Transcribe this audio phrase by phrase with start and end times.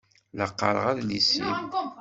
[0.37, 1.51] La qqaṛeɣ adlis-im.